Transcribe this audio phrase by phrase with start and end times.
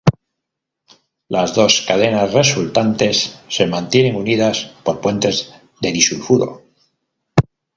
[1.27, 6.63] Las dos cadenas resultantes se mantienen unidas por puentes de disulfuro.